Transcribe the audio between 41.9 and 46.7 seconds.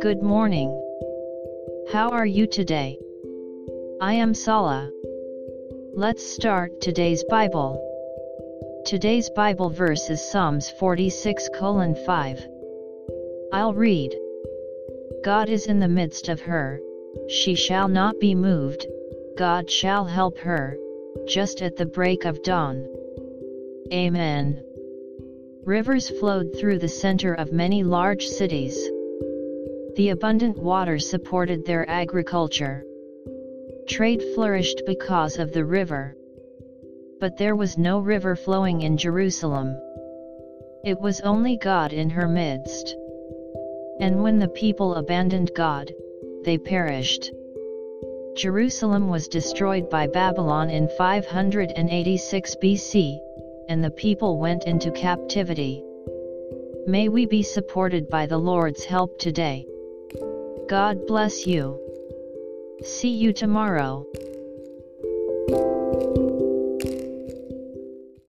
in her midst. And when the people abandoned God, they